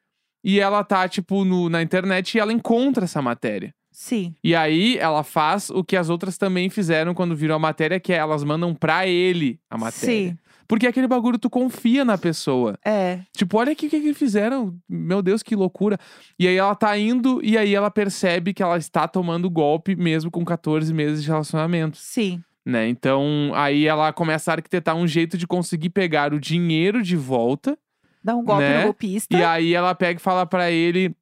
[0.43, 3.73] e ela tá, tipo, no- na internet e ela encontra essa matéria.
[3.91, 7.99] Sim, E aí ela faz o que as outras também fizeram quando viram a matéria,
[7.99, 10.30] que é elas mandam pra ele a matéria.
[10.30, 10.38] sim.
[10.69, 12.78] Porque é aquele bagulho, tu confia na pessoa.
[12.86, 13.21] É.
[13.36, 14.78] Tipo, olha aqui o que, que fizeram.
[14.88, 15.97] Meu Deus, que loucura.
[16.38, 20.30] E aí ela tá indo e aí ela percebe que ela está tomando golpe mesmo
[20.30, 22.41] com 14 meses de relacionamento, Sim.
[22.70, 22.88] Né?
[22.88, 27.78] Então, aí ela começa a arquitetar um jeito de conseguir pegar o dinheiro de volta.
[28.24, 28.78] Dá um golpe Né?
[28.80, 29.38] no golpista.
[29.38, 31.16] E aí ela pega e fala pra ele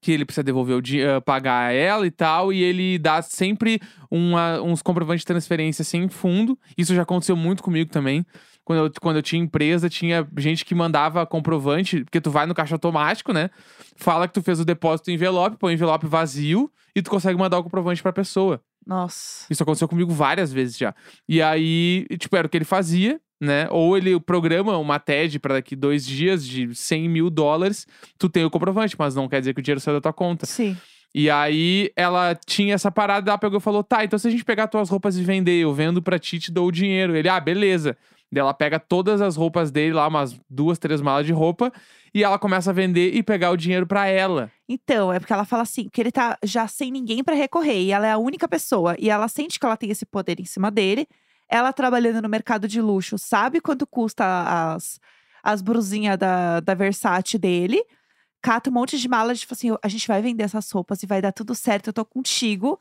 [0.00, 3.80] que ele precisa devolver o dinheiro, pagar ela e tal, e ele dá sempre
[4.10, 6.58] uma- uns comprovantes de transferência sem fundo.
[6.76, 8.26] Isso já aconteceu muito comigo também.
[8.64, 12.54] Quando eu, quando eu tinha empresa, tinha gente que mandava comprovante, porque tu vai no
[12.54, 13.48] caixa automático, né?
[13.96, 17.38] Fala que tu fez o depósito em envelope, põe o envelope vazio e tu consegue
[17.38, 18.60] mandar o comprovante pra pessoa.
[18.86, 19.46] Nossa.
[19.50, 20.94] Isso aconteceu comigo várias vezes já.
[21.28, 23.68] E aí, tipo, era o que ele fazia, né?
[23.70, 27.86] Ou ele programa uma TED pra daqui dois dias de 100 mil dólares,
[28.18, 30.46] tu tem o comprovante, mas não quer dizer que o dinheiro saiu da tua conta.
[30.46, 30.76] Sim.
[31.14, 34.44] E aí, ela tinha essa parada, ela pegou e falou: tá, então se a gente
[34.44, 37.14] pegar tuas roupas e vender, eu vendo pra ti e te dou o dinheiro.
[37.14, 37.96] Ele, ah, beleza.
[38.34, 41.72] Ela pega todas as roupas dele lá, umas duas, três malas de roupa,
[42.14, 44.50] e ela começa a vender e pegar o dinheiro pra ela.
[44.68, 47.92] Então, é porque ela fala assim, que ele tá já sem ninguém pra recorrer, e
[47.92, 50.70] ela é a única pessoa, e ela sente que ela tem esse poder em cima
[50.70, 51.06] dele.
[51.48, 54.24] Ela trabalhando no mercado de luxo, sabe quanto custa
[54.74, 54.98] as,
[55.42, 57.84] as brusinhas da, da Versace dele.
[58.40, 61.20] Cata um monte de malas, tipo assim, a gente vai vender essas roupas e vai
[61.20, 62.80] dar tudo certo, eu tô contigo.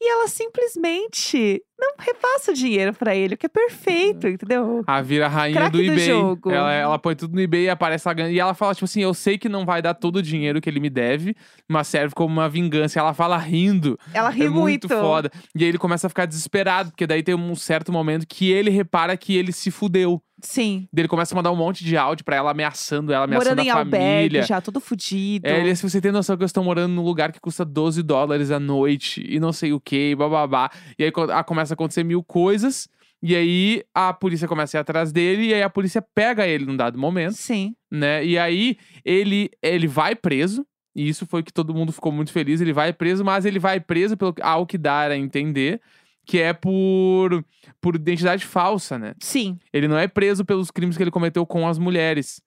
[0.00, 4.82] E ela simplesmente não repassa o dinheiro pra ele, o que é perfeito, entendeu?
[4.86, 6.06] A vira a rainha do do eBay.
[6.06, 6.50] jogo.
[6.50, 8.32] Ela, ela põe tudo no eBay e aparece ela ganhando.
[8.32, 10.68] E ela fala, tipo assim, eu sei que não vai dar todo o dinheiro que
[10.68, 11.34] ele me deve,
[11.68, 12.98] mas serve como uma vingança.
[12.98, 13.98] E ela fala rindo.
[14.12, 15.30] Ela ri é muito foda.
[15.54, 18.70] E aí ele começa a ficar desesperado, porque daí tem um certo momento que ele
[18.70, 20.22] repara que ele se fudeu.
[20.42, 20.86] Sim.
[20.92, 23.66] Daí ele começa a mandar um monte de áudio pra ela, ameaçando ela, ameaçando Morando
[23.66, 24.42] em a albergue, família.
[24.42, 25.46] já todo fudido.
[25.48, 28.02] É, ele, se você tem noção que eu estou morando num lugar que custa 12
[28.02, 30.70] dólares a noite e não sei o que, bababá.
[30.98, 32.88] E aí co- ah, começa a acontecer mil coisas.
[33.22, 36.66] E aí a polícia começa a ir atrás dele e aí a polícia pega ele
[36.66, 37.74] num dado momento, Sim.
[37.90, 38.24] né?
[38.24, 40.66] E aí ele, ele vai preso.
[40.94, 42.60] E isso foi que todo mundo ficou muito feliz.
[42.60, 45.80] Ele vai preso, mas ele vai preso pelo ao que dá a entender,
[46.26, 47.44] que é por,
[47.80, 49.14] por identidade falsa, né?
[49.22, 49.58] Sim.
[49.72, 52.42] Ele não é preso pelos crimes que ele cometeu com as mulheres.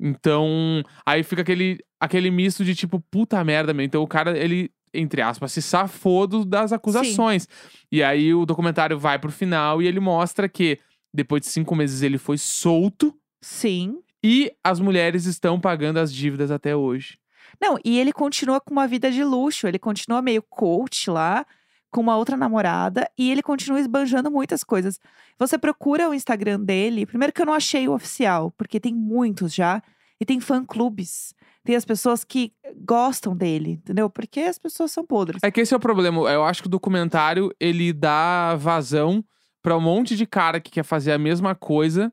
[0.00, 3.84] Então, aí fica aquele, aquele misto de tipo, puta merda, meu.
[3.84, 7.46] Então o cara, ele, entre aspas, se safou do- das acusações.
[7.92, 10.78] E aí o documentário vai pro final e ele mostra que
[11.12, 13.98] depois de cinco meses ele foi solto Sim.
[14.24, 17.18] e as mulheres estão pagando as dívidas até hoje.
[17.60, 19.66] Não, e ele continua com uma vida de luxo.
[19.66, 21.44] Ele continua meio coach lá,
[21.90, 25.00] com uma outra namorada, e ele continua esbanjando muitas coisas.
[25.38, 27.04] Você procura o Instagram dele.
[27.06, 29.82] Primeiro que eu não achei o oficial, porque tem muitos já.
[30.20, 31.34] E tem fã-clubes.
[31.64, 32.52] Tem as pessoas que
[32.84, 34.08] gostam dele, entendeu?
[34.10, 35.42] Porque as pessoas são podres.
[35.42, 36.30] É que esse é o problema.
[36.30, 39.24] Eu acho que o documentário ele dá vazão
[39.62, 42.12] pra um monte de cara que quer fazer a mesma coisa,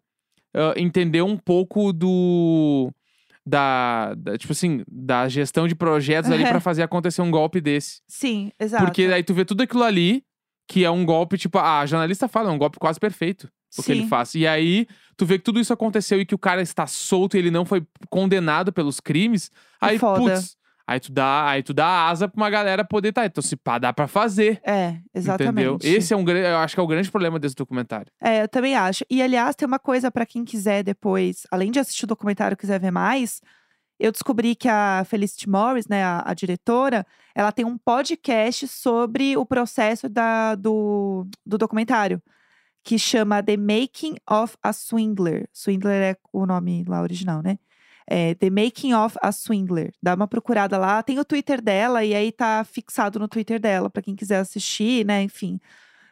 [0.54, 2.92] ah, entender um pouco do
[3.48, 8.02] da, da- tipo assim, da gestão de projetos ali pra fazer acontecer um golpe desse.
[8.08, 8.84] Sim, exato.
[8.86, 10.24] Porque aí tu vê tudo aquilo ali,
[10.68, 13.50] que é um golpe, tipo, a jornalista fala, é um golpe quase perfeito.
[13.78, 14.34] O que ele faz.
[14.34, 17.40] E aí, tu vê que tudo isso aconteceu e que o cara está solto e
[17.40, 19.52] ele não foi condenado pelos crimes.
[19.80, 20.20] Aí, foda.
[20.22, 23.26] putz, aí tu dá, aí tu dá asa pra uma galera poder tá.
[23.26, 24.62] Então, se pá, dá pra fazer.
[24.66, 25.68] É, exatamente.
[25.68, 25.78] Entendeu?
[25.84, 28.12] Esse é um grande, eu acho que é o grande problema desse documentário.
[28.22, 29.04] É, eu também acho.
[29.10, 32.80] E, aliás, tem uma coisa pra quem quiser depois, além de assistir o documentário quiser
[32.80, 33.42] ver mais,
[34.00, 39.36] eu descobri que a Felicity Morris, né, a, a diretora, ela tem um podcast sobre
[39.36, 42.22] o processo da, do, do documentário,
[42.84, 45.50] que chama The Making of a Swindler.
[45.52, 47.58] Swindler é o nome lá original, né?
[48.10, 49.92] É, The Making of a Swindler.
[50.02, 51.04] Dá uma procurada lá.
[51.04, 55.06] Tem o Twitter dela e aí tá fixado no Twitter dela, pra quem quiser assistir,
[55.06, 55.22] né?
[55.24, 55.60] Enfim.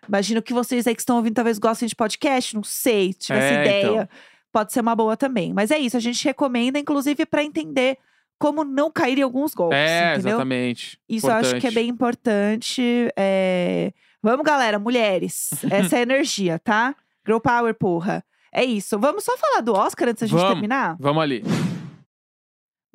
[0.08, 3.56] Imagino que vocês aí que estão ouvindo talvez gostem de podcast, não sei, se tivesse
[3.56, 4.08] É, ideia, então.
[4.52, 5.54] pode ser uma boa também.
[5.54, 7.98] Mas é isso, a gente recomenda, inclusive, pra entender
[8.38, 10.30] como não cair em alguns golpes, é, entendeu?
[10.32, 11.00] exatamente.
[11.10, 11.74] Isso eu acho que é Importante.
[11.76, 12.82] bem importante.
[13.16, 15.52] é, Vamos, galera, mulheres.
[15.72, 16.94] Essa é a energia, tá?
[17.26, 18.24] Girl Power, porra.
[18.52, 19.00] É isso.
[19.00, 20.54] Vamos só falar do Oscar antes da gente Vamos.
[20.54, 20.96] terminar?
[21.00, 21.44] Vamos ali.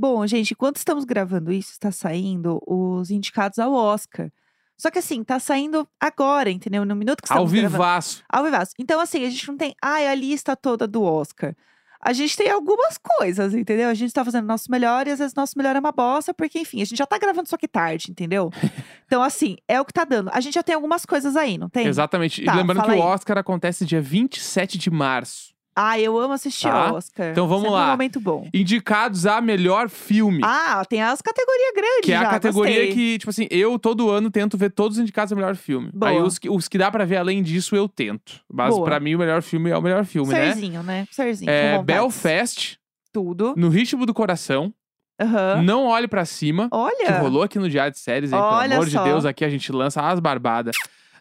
[0.00, 4.32] Bom, gente, enquanto estamos gravando isso, está saindo os indicados ao Oscar.
[4.74, 6.86] Só que assim, tá saindo agora, entendeu?
[6.86, 7.72] No minuto que Ao estamos gravando.
[7.72, 8.24] vivaço.
[8.26, 8.72] Ao vivaço.
[8.78, 11.54] Então, assim, a gente não tem, ai, a lista toda do Oscar.
[12.00, 13.90] A gente tem algumas coisas, entendeu?
[13.90, 16.60] A gente tá fazendo nosso melhor e às vezes nosso melhor é uma bosta, porque,
[16.60, 18.50] enfim, a gente já tá gravando só que tarde, entendeu?
[19.04, 20.30] então, assim, é o que tá dando.
[20.32, 21.86] A gente já tem algumas coisas aí, não tem?
[21.86, 22.42] Exatamente.
[22.42, 23.00] Tá, e lembrando que o.
[23.00, 25.52] Oscar acontece dia 27 de março.
[25.82, 26.92] Ah, eu amo assistir Tá?
[26.92, 27.30] Oscar.
[27.30, 27.86] Então vamos Sempre lá.
[27.86, 28.48] um momento bom.
[28.52, 30.40] Indicados a melhor filme.
[30.44, 32.94] Ah, tem as categorias grandes Que é a já, categoria gostei.
[32.94, 35.90] que, tipo assim, eu todo ano tento ver todos os indicados a melhor filme.
[35.94, 36.10] Boa.
[36.12, 38.40] Aí os que, os que dá pra ver além disso, eu tento.
[38.52, 38.84] Mas Boa.
[38.84, 40.52] pra mim, o melhor filme é o melhor filme, né?
[40.52, 41.06] Serzinho, né?
[41.10, 41.82] Serzinho, com É.
[41.82, 42.78] Belfast,
[43.12, 43.54] Tudo.
[43.56, 44.72] No Ritmo do Coração,
[45.20, 45.62] Aham.
[45.62, 47.18] Não Olhe Pra Cima, que Olha.
[47.20, 48.38] rolou aqui no Diário de Séries, hein?
[48.38, 49.02] Olha Pelo amor só.
[49.02, 50.74] de Deus, aqui a gente lança as barbadas.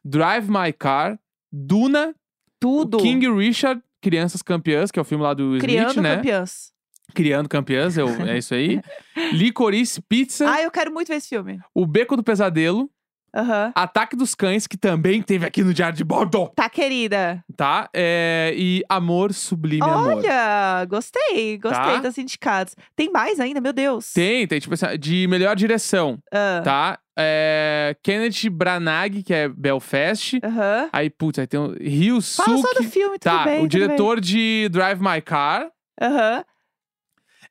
[0.05, 1.19] Drive My Car,
[1.51, 2.15] Duna,
[2.59, 2.97] Tudo.
[2.99, 6.15] King Richard, Crianças Campeãs, que é o filme lá do Criando Smith, né?
[6.17, 6.71] campeãs.
[7.13, 8.79] Criando Campeãs, eu- é isso aí.
[9.33, 11.59] Licorice Pizza, Ah, eu quero muito ver esse filme.
[11.73, 12.89] O Beco do Pesadelo,
[13.35, 13.71] Aham.
[13.75, 17.43] Ataque dos Cães, que também teve aqui no Diário de Bordeaux, Tá, querida.
[17.55, 17.88] tá?
[17.93, 20.17] É, e Amor Sublime Amor.
[20.17, 21.57] Olha, gostei.
[21.59, 21.97] Gostei Tá.
[21.99, 22.75] das indicadas.
[22.95, 24.13] Tem mais ainda, meu Deus.
[24.13, 26.99] Tem, tem, tipo assim, de melhor direção, Ah, tá?
[27.19, 30.39] É, Kenneth Branagh, que é Belfast.
[30.43, 30.89] Aham.
[30.93, 33.60] Aí, putz, aí tem o Rio Fala só do filme, tudo Tá, bem.
[33.60, 33.88] o tudo bem.
[33.88, 35.69] diretor de Drive My Car.
[36.01, 36.43] Aham.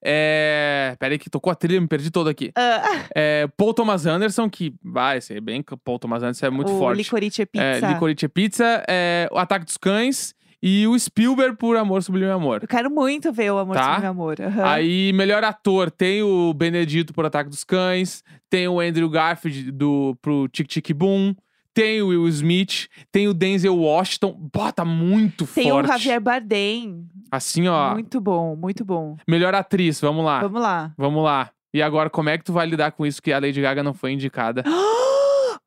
[0.03, 0.97] É.
[0.99, 2.53] Pera aí que tocou a trilha, me perdi todo aqui.
[2.57, 2.83] Ah,
[3.15, 5.63] É, Paul Thomas Anderson, que vai ser bem.
[5.85, 6.99] Paul Thomas Anderson é muito o forte.
[6.99, 7.89] Licorice É, Pizza.
[7.93, 12.61] Licorice Pizza, é, O Ataque dos Cães e o Spielberg por Amor Sublime Amor.
[12.63, 13.99] Eu quero muito ver o Amor Tá.
[14.01, 14.41] Meu Amor.
[14.41, 14.65] Aham.
[14.65, 20.17] Aí, melhor ator, tem o Benedito por Ataque dos Cães, tem o Andrew Garfield do,
[20.21, 21.35] pro Tic Tic Boom,
[21.73, 24.37] tem o Will Smith, tem o Denzel Washington.
[24.53, 25.87] Bota muito Tem forte.
[25.87, 27.07] o Javier Bardem.
[27.31, 27.93] Assim, ó.
[27.93, 29.17] Muito bom, muito bom.
[29.29, 30.41] Melhor atriz, vamos lá.
[30.41, 30.93] Vamos lá.
[30.99, 31.51] Vamos lá.
[31.73, 33.95] E agora, como é que tu vai lidar com isso que a Lady Gaga não
[33.95, 34.65] foi indicada?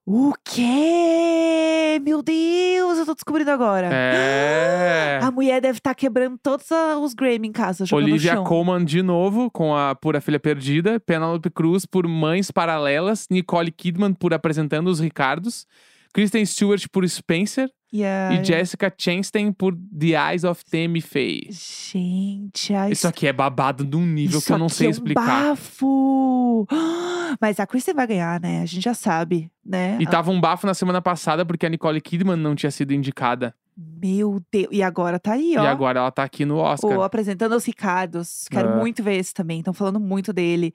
[0.05, 1.99] O quê?
[2.03, 3.87] Meu Deus, eu tô descobrindo agora.
[3.91, 5.19] É.
[5.21, 6.65] A mulher deve estar quebrando todos
[7.01, 8.37] os Grammy em casa, jogando Olivia.
[8.37, 10.99] Colman de novo, com a Pura Filha Perdida.
[10.99, 13.27] Penelope Cruz por Mães Paralelas.
[13.29, 15.67] Nicole Kidman por Apresentando os Ricardos.
[16.13, 17.69] Kristen Stewart por Spencer.
[17.93, 21.49] E, a- E Jessica Chastain por The Eyes of Tammy Faye.
[21.51, 24.91] Gente, a Isso aqui é babado num nível Isso que eu não sei é um
[24.91, 25.49] explicar.
[25.49, 26.65] bafo!
[27.39, 28.61] Mas a Kristen vai ganhar, né?
[28.61, 29.97] A gente já sabe, né?
[29.99, 33.53] E tava um bafo na semana passada porque a Nicole Kidman não tinha sido indicada.
[33.77, 34.67] Meu Deus.
[34.71, 35.63] E agora tá aí, ó.
[35.63, 36.91] E agora ela tá aqui no Oscar.
[36.97, 38.45] O apresentando os Ricardos.
[38.51, 38.75] Quero É.
[38.77, 39.59] muito ver esse também.
[39.59, 40.73] Estão falando muito dele.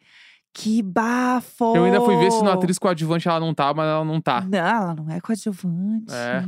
[0.58, 1.76] Que bafo!
[1.76, 4.40] Eu ainda fui ver se no atriz coadjuvante ela não tá, mas ela não tá.
[4.40, 6.06] Não, ela não é coadjuvante.
[6.10, 6.42] É.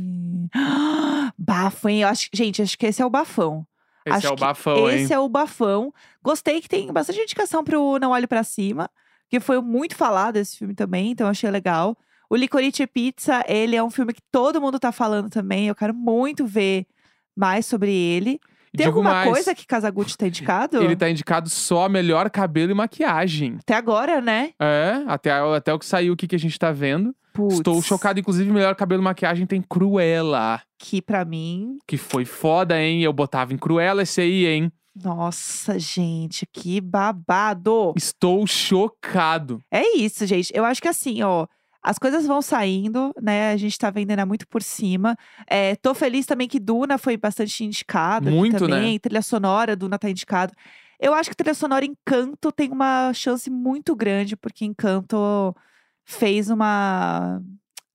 [1.37, 2.01] Bafo, hein?
[2.01, 3.67] Eu acho, gente, acho que esse é o bafão.
[4.03, 5.03] Esse Acho é o bafão, hein?
[5.03, 5.93] Esse é o bafão.
[6.23, 8.89] Gostei que tem bastante indicação pro Não Olhe Pra Cima,
[9.29, 11.95] que foi muito falado esse filme também, então achei legal.
[12.27, 15.67] O Licorice Pizza, ele é um filme que todo mundo tá falando também.
[15.67, 16.87] Eu quero muito ver
[17.35, 18.39] mais sobre ele.
[18.75, 20.81] Tem digo alguma mais, coisa que Casagutti tá indicado?
[20.81, 23.57] Ele tá indicado só melhor cabelo e maquiagem.
[23.59, 24.51] Até agora, né?
[24.59, 27.13] É, até, até o que saiu, o que, que a gente tá vendo.
[27.33, 28.19] Putz, Estou chocado.
[28.19, 30.61] Inclusive, melhor cabelo e maquiagem tem Cruella.
[30.77, 33.01] Que pra mim, Que foi foda, hein?
[33.01, 34.71] Eu botava em Cruella esse aí, hein?
[35.01, 37.93] nossa, gente, que babado.
[37.95, 39.61] Estou chocado.
[39.71, 40.51] É isso, gente.
[40.53, 41.47] Eu acho que assim, ó.
[41.81, 43.51] As coisas vão saindo, né?
[43.51, 45.15] A gente tá vendo ainda muito por cima.
[45.47, 48.75] É, tô feliz também que Duna foi bastante indicado aqui Muito, né?
[48.75, 48.99] também.
[48.99, 50.53] Trilha sonora, Duna tá indicado.
[50.99, 55.55] Eu acho que trilha sonora Encanto tem uma chance muito grande, porque Encanto
[56.03, 57.41] fez uma.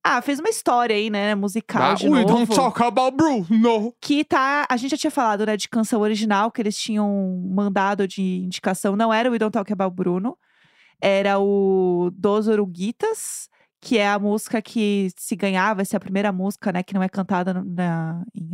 [0.06, 1.34] Ah, fez uma história aí, né?
[1.34, 2.34] Musical Bah, de We novo.
[2.34, 3.94] don't talk about Bruno.
[4.00, 4.66] Que tá.
[4.70, 8.96] A gente já tinha falado, né, de canção original que eles tinham mandado de indicação.
[8.96, 10.36] Não era o We Don't Talk About Bruno.
[11.00, 13.48] Era o Dos Oruguitas,
[13.84, 17.02] que é a música que se ganhava, essa é a primeira música, né, que não
[17.02, 18.50] é cantada na, em,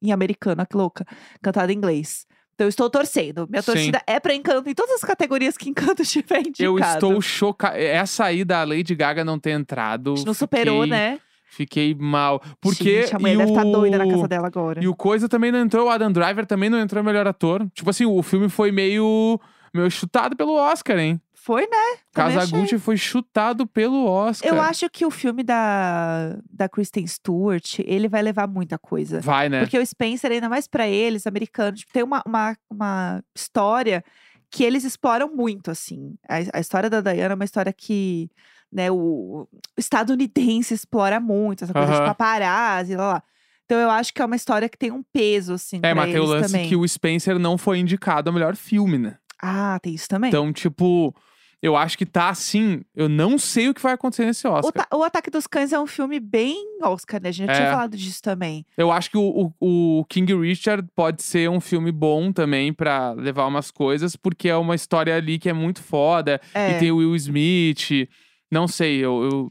[0.00, 1.04] em americano, que louca.
[1.42, 2.24] Cantada em inglês.
[2.54, 3.46] Então eu estou torcendo.
[3.48, 3.72] Minha Sim.
[3.72, 6.64] torcida é pra Encanto, em todas as categorias que Encanto tiver indicado.
[6.64, 7.76] Eu estou chocado.
[7.76, 10.12] Essa aí da Lady Gaga não ter entrado.
[10.12, 11.18] A gente não superou, fiquei- né?
[11.50, 12.42] Fiquei mal.
[12.60, 13.02] Porque.
[13.02, 14.82] Gente, a mulher deve estar o- doida na casa dela agora.
[14.84, 17.66] E o Coisa também não entrou, o Adam Driver também não entrou melhor ator.
[17.74, 19.40] Tipo assim, o filme foi meio,
[19.78, 21.20] meio chutado pelo Oscar, hein?
[21.34, 21.96] Foi, né?
[22.12, 22.50] Também achei.
[22.50, 24.50] Casagutti foi chutado pelo Oscar.
[24.52, 29.20] Eu acho que o filme da, da Kristen Stewart, ele vai levar muita coisa.
[29.20, 29.60] Vai, né?
[29.60, 34.04] Porque o Spencer, ainda mais pra eles, americanos, tipo, tem uma, uma, uma história
[34.50, 36.16] que eles exploram muito, assim.
[36.28, 38.30] A, a história da Diana é uma história que,
[38.70, 43.22] né, o, o estadunidense explora muito, essa coisa de paparazzi, lá, lá.
[43.64, 46.20] Então eu acho que é uma história que tem um peso, assim, É, mas tem
[46.20, 46.68] o lance também.
[46.68, 49.18] que o Spencer não foi indicado ao melhor filme, né?
[49.40, 50.28] Ah, tem isso também.
[50.28, 51.14] Então, tipo,
[51.62, 52.82] eu acho que tá assim.
[52.94, 54.86] Eu não sei o que vai acontecer nesse o, Oscar.
[54.86, 57.28] Ta- o Ataque dos Cães é um filme bem Oscar, né?
[57.28, 57.70] A gente já tinha É.
[57.72, 58.64] falado disso também.
[58.76, 63.12] Eu acho que o, o, o King Richard pode ser um filme bom também pra
[63.12, 66.40] levar umas coisas, porque é uma história ali que é muito foda.
[66.54, 66.72] É.
[66.76, 68.08] E tem o Will Smith.
[68.50, 69.22] Não sei, eu.
[69.24, 69.50] eu-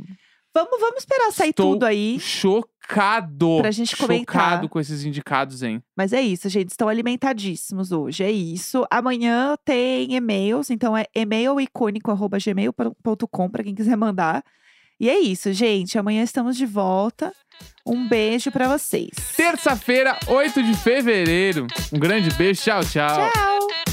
[0.58, 2.20] Vamos, vamos esperar sair Estou tudo aí.
[2.20, 3.60] Chocado.
[3.60, 4.34] Pra gente comentar.
[4.34, 5.84] Chocado com esses indicados, hein?
[5.96, 6.70] Mas é isso, gente.
[6.70, 8.24] Estão alimentadíssimos hoje.
[8.24, 8.84] É isso.
[8.90, 14.44] Amanhã tem e-mails, então é e-mailicônico.gmail.com para quem quiser mandar.
[15.00, 16.00] E é isso, gente.
[16.00, 17.32] Amanhã estamos de volta.
[17.86, 19.12] Um beijo pra vocês.
[19.36, 21.68] Terça-feira, 8 de fevereiro.
[21.94, 22.64] Um grande beijo.
[22.64, 23.30] Tchau, tchau.
[23.32, 23.87] Tchau!